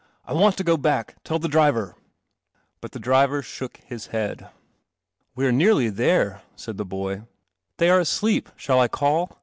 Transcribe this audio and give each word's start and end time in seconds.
"I 0.25 0.33
want 0.33 0.57
to 0.57 0.63
go 0.63 0.77
back. 0.77 1.17
Tell 1.23 1.37
the 1.37 1.47
driver." 1.47 1.95
But 2.81 2.91
the 2.93 2.97
driver 2.99 3.43
shook 3.43 3.77
his 3.85 4.07
head." 4.07 4.49
We 5.35 5.45
are 5.45 5.51
nearly 5.51 5.89
there," 5.89 6.41
said 6.55 6.77
the 6.77 6.85
boy." 6.85 7.25
They 7.77 7.87
are 7.87 7.99
asleep. 7.99 8.49
Shall 8.57 8.79
I 8.79 8.87
call 8.87 9.37